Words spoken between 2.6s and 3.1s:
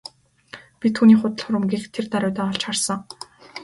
харсан.